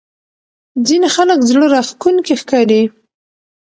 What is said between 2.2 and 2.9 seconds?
ښکاري.